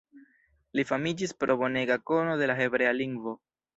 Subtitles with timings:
[0.79, 3.37] Li famiĝis pro bonega kono de la hebrea lingvo.